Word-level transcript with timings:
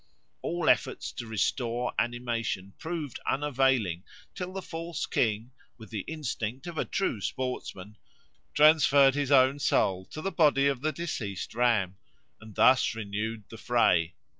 All 0.41 0.67
efforts 0.67 1.11
to 1.11 1.27
restore 1.27 1.93
animation 1.99 2.73
proved 2.79 3.19
unavailing 3.29 4.03
till 4.33 4.51
the 4.51 4.63
false 4.63 5.05
king, 5.05 5.51
with 5.77 5.91
the 5.91 5.99
instinct 6.07 6.65
of 6.65 6.79
a 6.79 6.85
true 6.85 7.21
sportsman, 7.21 7.97
transferred 8.55 9.13
his 9.13 9.31
own 9.31 9.59
soul 9.59 10.05
to 10.05 10.19
the 10.19 10.31
body 10.31 10.65
of 10.65 10.81
the 10.81 10.91
deceased 10.91 11.53
ram, 11.53 11.97
and 12.39 12.55
thus 12.55 12.95
renewed 12.95 13.43
the 13.49 13.59
fray. 13.59 14.15